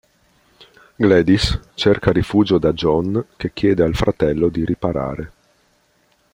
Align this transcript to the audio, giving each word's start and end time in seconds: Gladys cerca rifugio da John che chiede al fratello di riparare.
Gladys 0.95 1.59
cerca 1.75 2.11
rifugio 2.11 2.57
da 2.57 2.73
John 2.73 3.23
che 3.37 3.53
chiede 3.53 3.83
al 3.83 3.93
fratello 3.93 4.49
di 4.49 4.65
riparare. 4.65 5.31